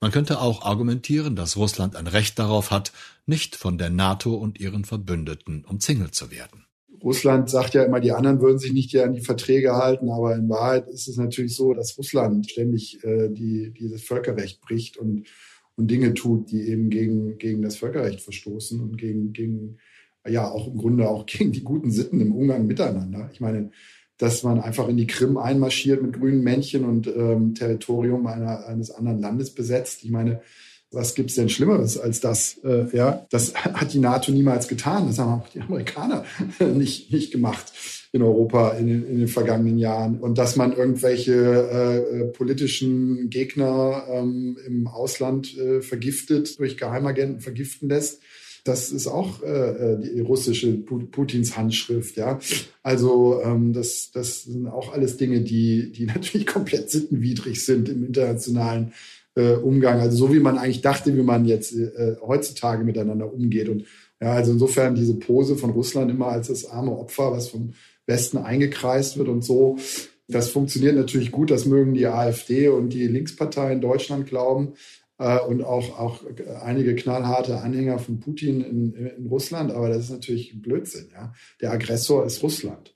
[0.00, 2.92] Man könnte auch argumentieren, dass Russland ein Recht darauf hat,
[3.26, 6.64] nicht von der NATO und ihren Verbündeten umzingelt zu werden.
[7.02, 10.48] Russland sagt ja immer, die anderen würden sich nicht an die Verträge halten, aber in
[10.48, 15.28] Wahrheit ist es natürlich so, dass Russland ständig äh, die, dieses Völkerrecht bricht und,
[15.78, 19.78] und Dinge tut, die eben gegen, gegen das Völkerrecht verstoßen und gegen, gegen,
[20.26, 23.30] ja, auch im Grunde auch gegen die guten Sitten im Umgang miteinander.
[23.32, 23.70] Ich meine,
[24.18, 28.90] dass man einfach in die Krim einmarschiert mit grünen Männchen und ähm, Territorium einer, eines
[28.90, 30.02] anderen Landes besetzt.
[30.02, 30.42] Ich meine,
[30.90, 32.58] was gibt's denn Schlimmeres als das?
[32.64, 35.06] Äh, ja, das hat die NATO niemals getan.
[35.06, 36.24] Das haben auch die Amerikaner
[36.74, 37.72] nicht, nicht gemacht
[38.12, 40.18] in Europa in den, in den vergangenen Jahren.
[40.18, 47.88] Und dass man irgendwelche äh, politischen Gegner ähm, im Ausland äh, vergiftet, durch Geheimagenten vergiften
[47.88, 48.22] lässt,
[48.64, 52.38] das ist auch äh, äh die russische Putins Handschrift, ja.
[52.82, 58.04] Also ähm, das, das sind auch alles Dinge, die, die natürlich komplett sittenwidrig sind im
[58.04, 58.92] internationalen
[59.36, 60.00] äh, Umgang.
[60.00, 63.68] Also so wie man eigentlich dachte, wie man jetzt äh, heutzutage miteinander umgeht.
[63.68, 63.84] Und
[64.20, 67.72] ja, also insofern diese Pose von Russland immer als das arme Opfer, was vom
[68.08, 69.78] Westen eingekreist wird und so.
[70.26, 74.74] Das funktioniert natürlich gut, das mögen die AfD und die Linkspartei in Deutschland glauben
[75.18, 76.22] äh, und auch, auch
[76.62, 81.10] einige knallharte Anhänger von Putin in, in Russland, aber das ist natürlich Blödsinn.
[81.12, 81.32] Ja?
[81.60, 82.94] Der Aggressor ist Russland.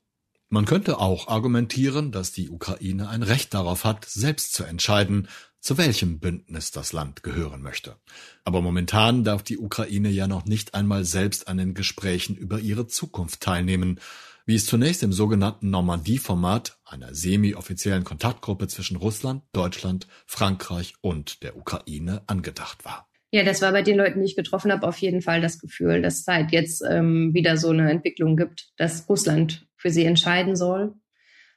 [0.49, 5.27] Man könnte auch argumentieren, dass die Ukraine ein Recht darauf hat, selbst zu entscheiden,
[5.59, 7.95] zu welchem Bündnis das Land gehören möchte.
[8.43, 12.85] Aber momentan darf die Ukraine ja noch nicht einmal selbst an den Gesprächen über ihre
[12.85, 13.99] Zukunft teilnehmen,
[14.45, 21.57] wie es zunächst im sogenannten Normandie-Format, einer semi-offiziellen Kontaktgruppe zwischen Russland, Deutschland, Frankreich und der
[21.57, 23.07] Ukraine angedacht war.
[23.31, 26.01] Ja, das war bei den Leuten, die ich getroffen habe, auf jeden Fall das Gefühl,
[26.01, 30.55] dass es halt jetzt ähm, wieder so eine Entwicklung gibt, dass Russland für sie entscheiden
[30.55, 30.93] soll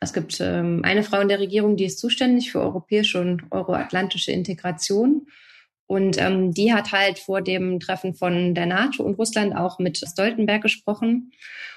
[0.00, 4.30] es gibt ähm, eine Frau in der Regierung, die ist zuständig für europäische und euroatlantische
[4.30, 5.26] Integration.
[5.86, 9.98] Und ähm, die hat halt vor dem Treffen von der NATO und Russland auch mit
[9.98, 11.32] Stoltenberg gesprochen.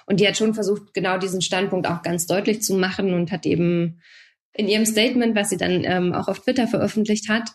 [0.07, 3.45] Und die hat schon versucht, genau diesen Standpunkt auch ganz deutlich zu machen und hat
[3.45, 4.01] eben
[4.53, 7.51] in ihrem Statement, was sie dann ähm, auch auf Twitter veröffentlicht hat,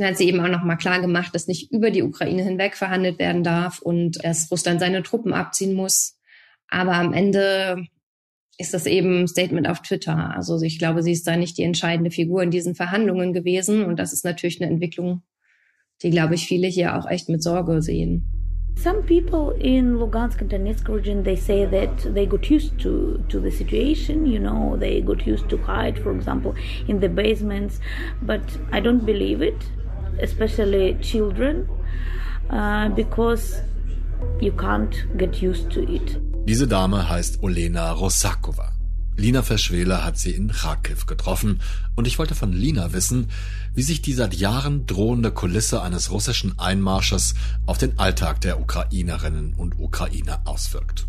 [0.00, 3.42] hat sie eben auch nochmal klar gemacht, dass nicht über die Ukraine hinweg verhandelt werden
[3.42, 6.16] darf und dass Russland seine Truppen abziehen muss.
[6.68, 7.86] Aber am Ende
[8.58, 10.34] ist das eben ein Statement auf Twitter.
[10.34, 13.84] Also ich glaube, sie ist da nicht die entscheidende Figur in diesen Verhandlungen gewesen.
[13.84, 15.22] Und das ist natürlich eine Entwicklung,
[16.02, 18.22] die, glaube ich, viele hier auch echt mit Sorge sehen.
[18.76, 23.40] Some people in Lugansk and Donetsk region they say that they got used to to
[23.40, 24.24] the situation.
[24.24, 26.54] You know, they got used to hide, for example,
[26.86, 27.80] in the basements.
[28.22, 29.60] But I don't believe it,
[30.22, 31.68] especially children,
[32.50, 33.60] uh, because
[34.40, 36.20] you can't get used to it.
[36.46, 38.77] Diese Dame heißt Olena Rosakova.
[39.18, 41.60] Lina Verschwele hat sie in Kharkiv getroffen
[41.96, 43.26] und ich wollte von Lina wissen,
[43.74, 47.34] wie sich die seit Jahren drohende Kulisse eines russischen Einmarsches
[47.66, 51.08] auf den Alltag der Ukrainerinnen und Ukrainer auswirkt.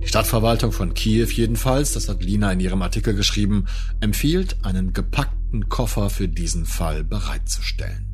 [0.00, 3.66] Die Stadtverwaltung von Kiew jedenfalls, das hat Lina in ihrem Artikel geschrieben,
[4.00, 8.06] empfiehlt, einen gepackten Koffer für diesen Fall bereitzustellen.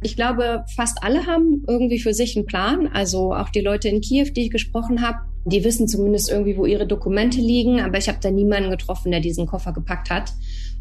[0.00, 2.86] Ich glaube, fast alle haben irgendwie für sich einen Plan.
[2.86, 6.66] Also auch die Leute in Kiew, die ich gesprochen habe, die wissen zumindest irgendwie, wo
[6.66, 7.80] ihre Dokumente liegen.
[7.80, 10.32] Aber ich habe da niemanden getroffen, der diesen Koffer gepackt hat.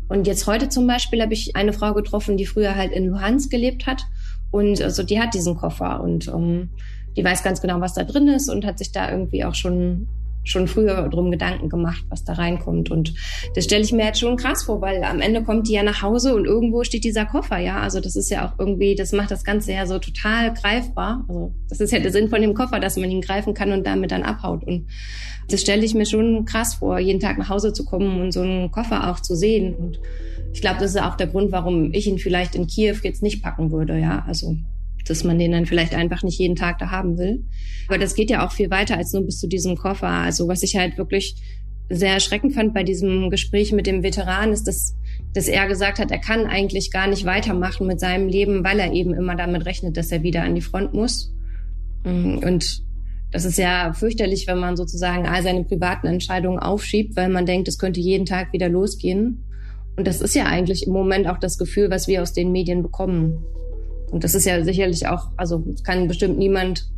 [0.10, 3.52] Und jetzt heute zum Beispiel habe ich eine Frau getroffen, die früher halt in Luhansk
[3.52, 4.04] gelebt hat.
[4.52, 6.70] Und also die hat diesen Koffer und um, ähm,
[7.18, 10.08] die weiß ganz genau, was da drin ist und hat sich da irgendwie auch schon
[10.50, 12.92] schon früher drum Gedanken gemacht, was da reinkommt.
[12.92, 13.14] Und
[13.56, 16.02] das stelle ich mir jetzt schon krass vor, weil am Ende kommt die ja nach
[16.02, 17.80] Hause und irgendwo steht dieser Koffer, ja.
[17.80, 21.26] Also das ist ja auch irgendwie, das macht das Ganze ja so total greifbar.
[21.28, 23.86] Also das ist ja der Sinn von dem Koffer, dass man ihn greifen kann und
[23.86, 24.64] damit dann abhaut.
[24.64, 24.88] Und
[25.50, 28.42] das stelle ich mir schon krass vor, jeden Tag nach Hause zu kommen und so
[28.42, 29.76] einen Koffer auch zu sehen.
[29.76, 30.00] Und
[30.54, 33.44] ich glaube, das ist auch der Grund, warum ich ihn vielleicht in Kiew jetzt nicht
[33.44, 34.24] packen würde, ja.
[34.28, 34.58] Also
[35.10, 37.44] dass man den dann vielleicht einfach nicht jeden Tag da haben will.
[37.88, 40.08] Aber das geht ja auch viel weiter als nur bis zu diesem Koffer.
[40.08, 41.36] Also was ich halt wirklich
[41.90, 44.96] sehr erschreckend fand bei diesem Gespräch mit dem Veteran ist, dass,
[45.34, 48.92] dass er gesagt hat, er kann eigentlich gar nicht weitermachen mit seinem Leben, weil er
[48.92, 51.34] eben immer damit rechnet, dass er wieder an die Front muss.
[52.04, 52.84] Mm, und
[53.32, 57.68] das ist ja fürchterlich, wenn man sozusagen all seine privaten Entscheidungen aufschiebt, weil man denkt,
[57.68, 59.44] es könnte jeden Tag wieder losgehen.
[59.96, 62.84] Und das ist ja eigentlich im Moment auch das Gefühl, was wir aus den Medien
[62.84, 63.44] bekommen.
[64.12, 66.90] Und das ist ja sicherlich auch, also kann bestimmt niemand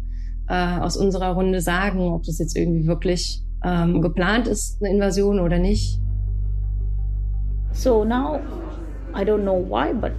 [0.47, 5.39] äh, aus unserer Runde sagen, ob das jetzt irgendwie wirklich ähm, geplant ist, eine Invasion
[5.39, 5.99] oder nicht.
[7.71, 8.39] So now,
[9.15, 10.13] I don't know why, but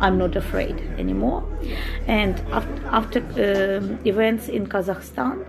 [0.00, 1.44] I'm not afraid anymore.
[2.06, 5.44] And after, after uh, events in Kazakhstan,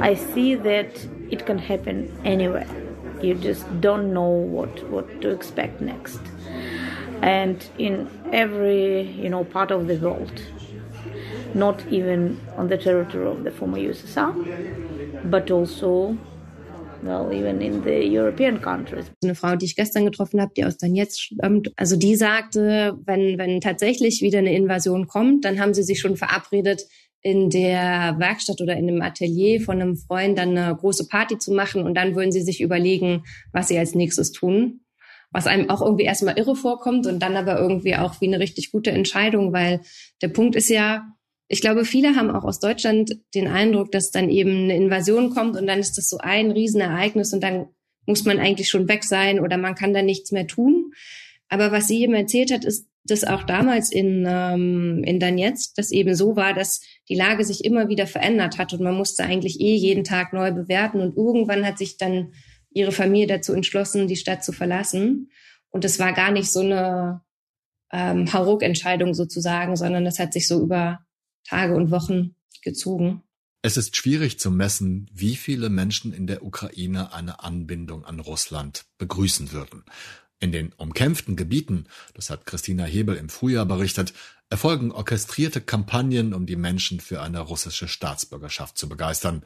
[0.00, 2.68] I see that it can happen anywhere.
[3.22, 6.20] You just don't know what, what to expect next.
[7.22, 10.42] And in every you know part of the world
[11.54, 14.34] not even on the territory of the former USSR
[15.30, 16.16] but also
[17.02, 19.06] well, even in the European countries.
[19.22, 23.38] Eine Frau, die ich gestern getroffen habe, die aus Donetsk stammt, also die sagte, wenn,
[23.38, 26.82] wenn tatsächlich wieder eine Invasion kommt, dann haben sie sich schon verabredet,
[27.20, 31.52] in der Werkstatt oder in einem Atelier von einem Freund dann eine große Party zu
[31.52, 34.80] machen und dann würden sie sich überlegen, was sie als nächstes tun.
[35.30, 38.72] Was einem auch irgendwie erstmal irre vorkommt und dann aber irgendwie auch wie eine richtig
[38.72, 39.80] gute Entscheidung, weil
[40.22, 41.06] der Punkt ist ja,
[41.48, 45.56] ich glaube, viele haben auch aus Deutschland den Eindruck, dass dann eben eine Invasion kommt
[45.56, 47.66] und dann ist das so ein Riesenereignis und dann
[48.06, 50.92] muss man eigentlich schon weg sein oder man kann da nichts mehr tun.
[51.48, 55.90] Aber was sie eben erzählt hat, ist, dass auch damals in, ähm, in Donetsk das
[55.90, 59.60] eben so war, dass die Lage sich immer wieder verändert hat und man musste eigentlich
[59.60, 62.32] eh jeden Tag neu bewerten und irgendwann hat sich dann
[62.78, 65.30] ihre Familie dazu entschlossen, die Stadt zu verlassen.
[65.70, 67.22] Und das war gar nicht so eine
[67.92, 71.00] ähm, Hauruck-Entscheidung sozusagen, sondern das hat sich so über
[71.46, 73.22] Tage und Wochen gezogen.
[73.62, 78.84] Es ist schwierig zu messen, wie viele Menschen in der Ukraine eine Anbindung an Russland
[78.98, 79.84] begrüßen würden.
[80.40, 84.14] In den umkämpften Gebieten, das hat Christina Hebel im Frühjahr berichtet,
[84.50, 89.42] erfolgen orchestrierte Kampagnen, um die Menschen für eine russische Staatsbürgerschaft zu begeistern.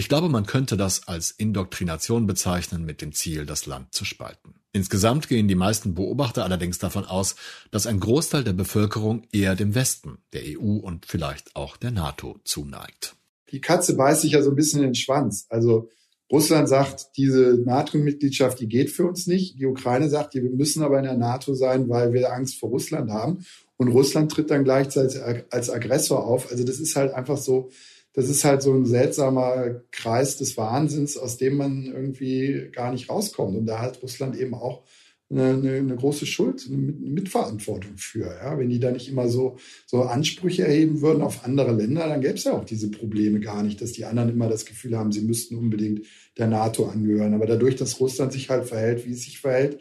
[0.00, 4.54] Ich glaube, man könnte das als Indoktrination bezeichnen mit dem Ziel, das Land zu spalten.
[4.72, 7.36] Insgesamt gehen die meisten Beobachter allerdings davon aus,
[7.70, 12.40] dass ein Großteil der Bevölkerung eher dem Westen, der EU und vielleicht auch der NATO
[12.44, 13.14] zuneigt.
[13.52, 15.44] Die Katze beißt sich ja so ein bisschen in den Schwanz.
[15.50, 15.90] Also
[16.32, 19.60] Russland sagt, diese NATO-Mitgliedschaft, die geht für uns nicht.
[19.60, 23.10] Die Ukraine sagt, wir müssen aber in der NATO sein, weil wir Angst vor Russland
[23.10, 23.44] haben.
[23.76, 26.50] Und Russland tritt dann gleichzeitig als Aggressor auf.
[26.50, 27.68] Also das ist halt einfach so,
[28.12, 33.08] das ist halt so ein seltsamer Kreis des Wahnsinns, aus dem man irgendwie gar nicht
[33.08, 33.56] rauskommt.
[33.56, 34.84] Und da hat Russland eben auch
[35.30, 38.26] eine, eine, eine große Schuld, eine Mitverantwortung für.
[38.26, 38.58] Ja?
[38.58, 42.34] Wenn die da nicht immer so, so Ansprüche erheben würden auf andere Länder, dann gäbe
[42.34, 45.22] es ja auch diese Probleme gar nicht, dass die anderen immer das Gefühl haben, sie
[45.22, 46.04] müssten unbedingt
[46.36, 47.34] der NATO angehören.
[47.34, 49.78] Aber dadurch, dass Russland sich halt verhält, wie es sich verhält,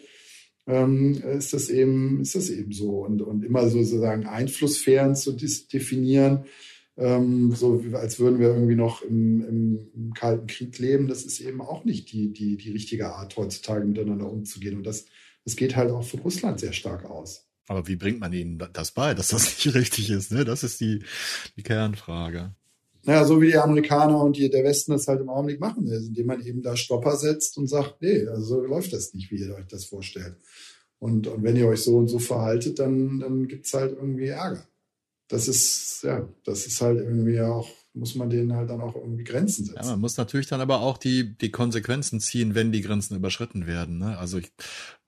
[0.68, 3.04] ähm, ist das eben, ist das eben so.
[3.04, 6.46] Und, und immer so sozusagen Einflusssphären zu definieren,
[7.00, 11.08] ähm, so als würden wir irgendwie noch im, im, im, Kalten Krieg leben.
[11.08, 14.76] Das ist eben auch nicht die, die, die richtige Art, heutzutage miteinander umzugehen.
[14.76, 15.06] Und das,
[15.46, 17.48] das geht halt auch von Russland sehr stark aus.
[17.68, 20.32] Aber wie bringt man ihnen das bei, dass das nicht richtig ist?
[20.32, 20.44] Ne?
[20.44, 21.04] Das ist die,
[21.56, 22.54] die Kernfrage.
[23.04, 25.96] Naja, so wie die Amerikaner und die, der Westen das halt im Augenblick machen, ne?
[25.96, 29.38] indem man eben da Stopper setzt und sagt, nee, also so läuft das nicht, wie
[29.38, 30.36] ihr euch das vorstellt.
[31.00, 34.68] Und, und wenn ihr euch so und so verhaltet, dann, dann gibt's halt irgendwie Ärger
[35.30, 39.24] das ist, ja, das ist halt irgendwie auch, muss man denen halt dann auch irgendwie
[39.24, 39.80] Grenzen setzen.
[39.82, 43.68] Ja, man muss natürlich dann aber auch die, die Konsequenzen ziehen, wenn die Grenzen überschritten
[43.68, 44.00] werden.
[44.00, 44.18] Ne?
[44.18, 44.52] Also ich,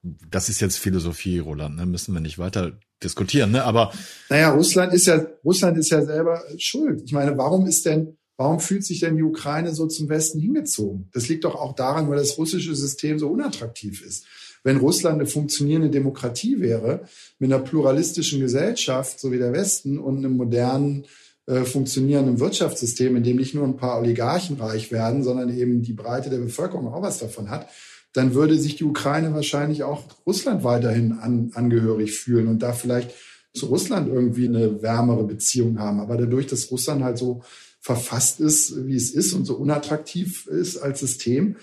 [0.01, 1.85] das ist jetzt Philosophie, Roland, ne?
[1.85, 3.63] müssen wir nicht weiter diskutieren, ne?
[3.63, 3.91] Aber.
[4.29, 7.01] Naja, Russland ist ja, Russland ist ja selber schuld.
[7.03, 11.09] Ich meine, warum ist denn, warum fühlt sich denn die Ukraine so zum Westen hingezogen?
[11.11, 14.25] Das liegt doch auch daran, weil das russische System so unattraktiv ist.
[14.63, 17.07] Wenn Russland eine funktionierende Demokratie wäre,
[17.39, 21.05] mit einer pluralistischen Gesellschaft, so wie der Westen, und einem modernen,
[21.47, 25.93] äh, funktionierenden Wirtschaftssystem, in dem nicht nur ein paar Oligarchen reich werden, sondern eben die
[25.93, 27.67] Breite der Bevölkerung auch was davon hat,
[28.13, 33.11] dann würde sich die Ukraine wahrscheinlich auch Russland weiterhin an, angehörig fühlen und da vielleicht
[33.53, 35.99] zu Russland irgendwie eine wärmere Beziehung haben.
[35.99, 37.41] Aber dadurch, dass Russland halt so
[37.79, 41.55] verfasst ist, wie es ist und so unattraktiv ist als System,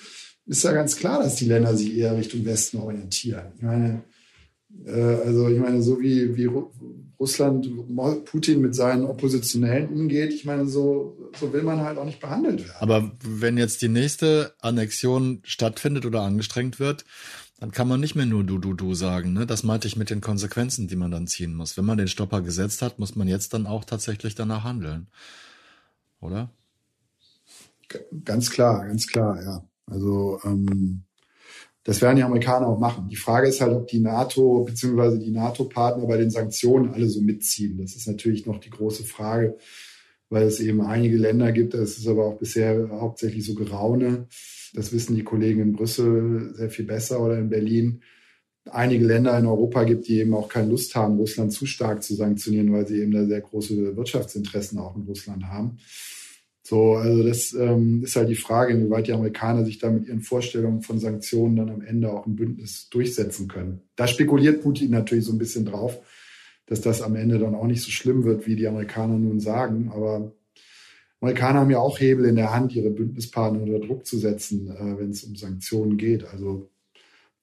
[0.49, 3.53] ist ja ganz klar, dass die Länder sich eher Richtung Westen orientieren.
[3.57, 4.03] Ich meine,
[4.87, 4.91] äh,
[5.27, 6.49] also ich meine, so wie, wie
[7.21, 7.69] Russland
[8.25, 12.61] Putin mit seinen Oppositionellen umgeht, ich meine, so, so will man halt auch nicht behandelt
[12.61, 12.77] werden.
[12.81, 17.05] Aber wenn jetzt die nächste Annexion stattfindet oder angestrengt wird,
[17.61, 19.33] dann kann man nicht mehr nur du, du, du sagen.
[19.33, 19.45] Ne?
[19.45, 21.77] Das meinte ich mit den Konsequenzen, die man dann ziehen muss.
[21.77, 25.09] Wenn man den Stopper gesetzt hat, muss man jetzt dann auch tatsächlich danach handeln.
[26.21, 26.51] Oder?
[28.25, 29.69] Ganz klar, ganz klar, ja.
[29.91, 31.03] Also ähm,
[31.85, 33.09] das werden die Amerikaner auch machen.
[33.09, 35.19] Die Frage ist halt, ob die NATO bzw.
[35.19, 37.79] die NATO-Partner bei den Sanktionen alle so mitziehen.
[37.79, 39.57] Das ist natürlich noch die große Frage,
[40.29, 44.27] weil es eben einige Länder gibt, das ist aber auch bisher hauptsächlich so Geraune.
[44.75, 48.03] Das wissen die Kollegen in Brüssel sehr viel besser oder in Berlin.
[48.71, 52.15] Einige Länder in Europa gibt, die eben auch keine Lust haben, Russland zu stark zu
[52.15, 55.79] sanktionieren, weil sie eben da sehr große Wirtschaftsinteressen auch in Russland haben.
[56.69, 60.21] So, also das ähm, ist halt die Frage, inwieweit die Amerikaner sich da mit ihren
[60.21, 63.81] Vorstellungen von Sanktionen dann am Ende auch im Bündnis durchsetzen können.
[63.97, 65.99] Da spekuliert Putin natürlich so ein bisschen drauf,
[66.67, 69.91] dass das am Ende dann auch nicht so schlimm wird, wie die Amerikaner nun sagen.
[69.95, 70.31] Aber
[71.23, 74.99] Amerikaner haben ja auch Hebel in der Hand, ihre Bündnispartner unter Druck zu setzen, äh,
[74.99, 76.27] wenn es um Sanktionen geht.
[76.27, 76.69] Also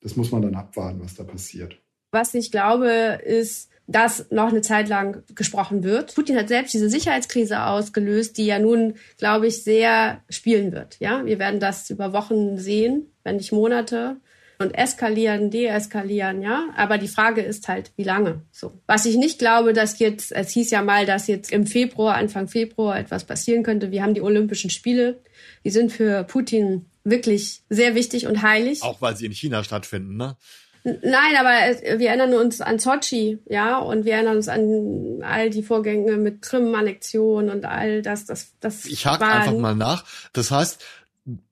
[0.02, 1.82] das muss man dann abwarten, was da passiert.
[2.16, 6.16] Was ich glaube, ist, dass noch eine Zeit lang gesprochen wird.
[6.16, 10.96] Putin hat selbst diese Sicherheitskrise ausgelöst, die ja nun, glaube ich, sehr spielen wird.
[11.02, 14.16] Ja, wir werden das über Wochen sehen, wenn nicht Monate
[14.60, 16.70] und eskalieren, deeskalieren, ja.
[16.78, 18.44] Aber die Frage ist halt, wie lange?
[18.50, 18.80] So.
[18.88, 22.48] Was ich nicht glaube, dass jetzt, es hieß ja mal, dass jetzt im Februar, Anfang
[22.48, 23.92] Februar etwas passieren könnte.
[23.92, 25.20] Wir haben die Olympischen Spiele.
[25.66, 28.84] Die sind für Putin wirklich sehr wichtig und heilig.
[28.84, 30.38] Auch weil sie in China stattfinden, ne?
[30.86, 35.64] Nein, aber wir erinnern uns an Sochi, ja, und wir erinnern uns an all die
[35.64, 38.86] Vorgänge mit Krim-Annexion und all das, das, das.
[38.86, 40.06] Ich hake einfach mal nach.
[40.32, 40.86] Das heißt,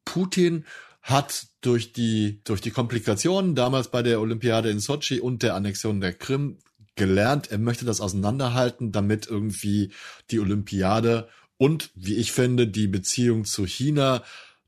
[0.06, 0.66] Putin
[1.02, 6.00] hat durch die, durch die Komplikationen damals bei der Olympiade in Sochi und der Annexion
[6.00, 6.60] der Krim
[6.96, 9.92] gelernt, er möchte das auseinanderhalten, damit irgendwie
[10.30, 11.28] die Olympiade
[11.58, 14.22] und, wie ich finde, die Beziehung zu China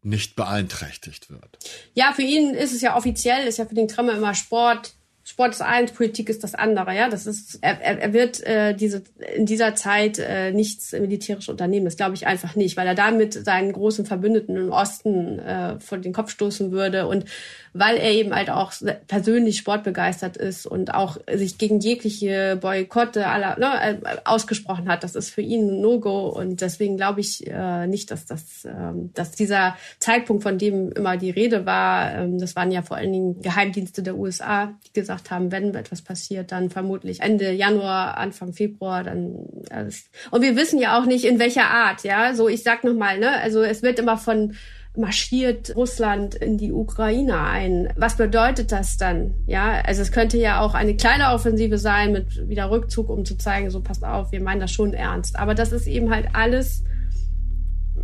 [0.06, 1.58] nicht beeinträchtigt wird.
[1.94, 4.94] Ja, für ihn ist es ja offiziell, ist ja für den Kreml immer Sport,
[5.28, 6.96] Sport ist eins, Politik ist das andere.
[6.96, 9.02] Ja, das ist er, er wird äh, diese
[9.36, 11.86] in dieser Zeit äh, nichts militärisch unternehmen.
[11.86, 15.98] Das glaube ich einfach nicht, weil er damit seinen großen Verbündeten im Osten äh, vor
[15.98, 17.26] den Kopf stoßen würde und
[17.74, 18.72] weil er eben halt auch
[19.08, 25.04] persönlich sportbegeistert ist und auch sich gegen jegliche Boykotte aller ne, äh, ausgesprochen hat.
[25.04, 28.72] Das ist für ihn ein No-Go und deswegen glaube ich äh, nicht, dass das, äh,
[29.14, 33.12] dass dieser Zeitpunkt, von dem immer die Rede war, äh, das waren ja vor allen
[33.12, 38.54] Dingen Geheimdienste der USA, die gesagt haben, wenn etwas passiert, dann vermutlich Ende Januar, Anfang
[38.54, 40.10] Februar, dann alles.
[40.32, 42.34] und wir wissen ja auch nicht in welcher Art, ja.
[42.34, 44.56] So ich sag noch mal, ne, also es wird immer von
[44.98, 47.90] marschiert Russland in die Ukraine ein.
[47.96, 49.34] Was bedeutet das dann?
[49.46, 53.38] Ja, also es könnte ja auch eine kleine Offensive sein mit wieder Rückzug, um zu
[53.38, 55.38] zeigen, so passt auf, wir meinen das schon ernst.
[55.38, 56.84] Aber das ist eben halt alles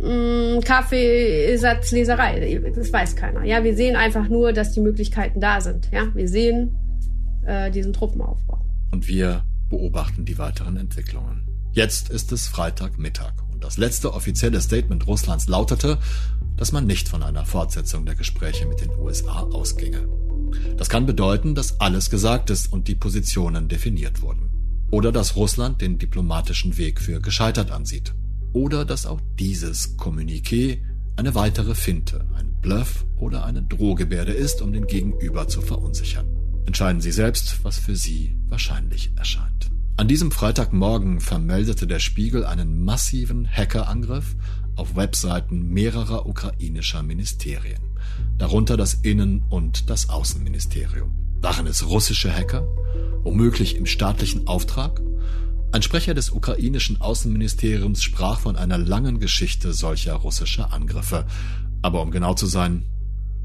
[0.00, 2.60] mm, Kaffeesatzleserei.
[2.74, 3.44] Das weiß keiner.
[3.44, 5.88] Ja, wir sehen einfach nur, dass die Möglichkeiten da sind.
[5.92, 6.78] Ja, wir sehen
[7.44, 8.64] äh, diesen Truppenaufbau.
[8.90, 11.48] Und wir beobachten die weiteren Entwicklungen.
[11.72, 15.98] Jetzt ist es Freitagmittag und das letzte offizielle Statement Russlands lautete,
[16.56, 20.06] dass man nicht von einer Fortsetzung der Gespräche mit den USA ausginge.
[20.76, 24.50] Das kann bedeuten, dass alles gesagt ist und die Positionen definiert wurden.
[24.90, 28.12] Oder dass Russland den diplomatischen Weg für gescheitert ansieht.
[28.52, 30.82] Oder dass auch dieses Kommuniqué
[31.16, 36.41] eine weitere Finte, ein Bluff oder eine Drohgebärde ist, um den Gegenüber zu verunsichern.
[36.66, 39.70] Entscheiden Sie selbst, was für Sie wahrscheinlich erscheint.
[39.96, 44.36] An diesem Freitagmorgen vermeldete der Spiegel einen massiven Hackerangriff
[44.74, 47.82] auf Webseiten mehrerer ukrainischer Ministerien,
[48.38, 51.12] darunter das Innen- und das Außenministerium.
[51.40, 52.66] Waren es russische Hacker?
[53.22, 55.00] Womöglich im staatlichen Auftrag?
[55.72, 61.26] Ein Sprecher des ukrainischen Außenministeriums sprach von einer langen Geschichte solcher russischer Angriffe.
[61.80, 62.84] Aber um genau zu sein,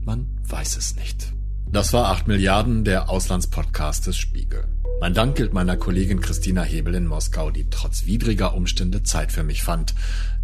[0.03, 1.36] man weiß es nicht.
[1.70, 4.63] Das war 8 Milliarden, der Auslandspodcast des Spiegel.
[5.01, 9.43] Mein Dank gilt meiner Kollegin Christina Hebel in Moskau, die trotz widriger Umstände Zeit für
[9.43, 9.93] mich fand.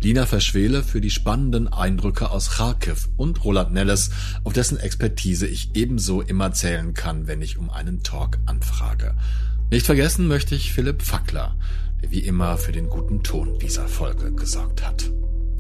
[0.02, 4.12] Lina Verschwele für die spannenden Eindrücke aus Kharkiv und Roland Nelles,
[4.44, 9.16] auf dessen Expertise ich ebenso immer zählen kann, wenn ich um einen Talk anfrage.
[9.72, 11.56] Nicht vergessen möchte ich Philipp Fackler,
[12.02, 15.10] der wie immer für den guten Ton dieser Folge gesorgt hat.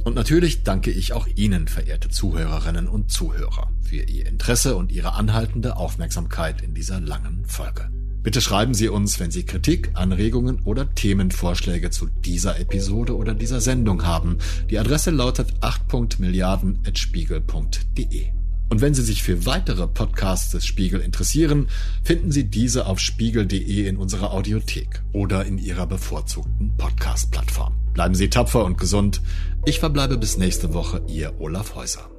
[0.03, 5.13] Und natürlich danke ich auch Ihnen, verehrte Zuhörerinnen und Zuhörer, für Ihr Interesse und Ihre
[5.13, 7.89] anhaltende Aufmerksamkeit in dieser langen Folge.
[8.21, 13.61] Bitte schreiben Sie uns, wenn Sie Kritik, Anregungen oder Themenvorschläge zu dieser Episode oder dieser
[13.61, 14.37] Sendung haben.
[14.69, 18.27] Die Adresse lautet 8.milliarden.spiegel.de.
[18.69, 21.67] Und wenn Sie sich für weitere Podcasts des Spiegel interessieren,
[22.03, 27.75] finden Sie diese auf spiegel.de in unserer Audiothek oder in Ihrer bevorzugten Podcast-Plattform.
[27.93, 29.21] Bleiben Sie tapfer und gesund.
[29.65, 32.09] Ich verbleibe bis nächste Woche, Ihr Olaf Häuser.